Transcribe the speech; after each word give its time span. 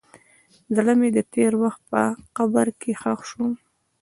زړه 0.75 0.93
مې 0.99 1.09
د 1.15 1.19
تېر 1.33 1.51
وخت 1.63 1.81
په 1.91 2.01
قبر 2.37 2.67
کې 2.81 2.91
ښخ 3.01 3.19
شو. 3.29 3.45